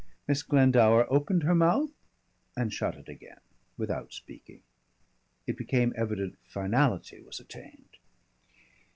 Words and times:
Miss 0.27 0.41
Glendower 0.41 1.05
opened 1.13 1.43
her 1.43 1.53
mouth 1.53 1.91
and 2.57 2.73
shut 2.73 2.95
it 2.95 3.07
again, 3.07 3.39
without 3.77 4.13
speaking. 4.13 4.63
It 5.45 5.57
became 5.59 5.93
evident 5.95 6.39
finality 6.43 7.21
was 7.21 7.39
attained. 7.39 7.99